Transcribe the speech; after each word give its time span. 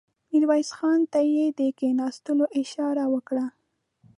ميرويس 0.31 0.69
خان 0.77 0.99
ته 1.11 1.19
يې 1.33 1.45
د 1.59 1.59
کېناستلو 1.79 2.45
اشاره 2.59 3.05
وکړه. 3.13 3.45